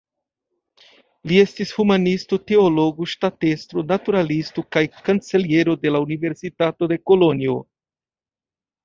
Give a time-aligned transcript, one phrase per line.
[1.31, 7.59] Li estis humanisto, teologo, ŝtatestro, naturalisto kaj kanceliero de la Universitato de Kolonjo.